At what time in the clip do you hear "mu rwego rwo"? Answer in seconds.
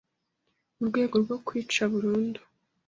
0.77-1.35